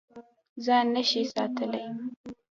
ځان 0.65 0.85
نه 0.93 1.01
شې 1.09 1.21
ساتلی. 1.33 1.83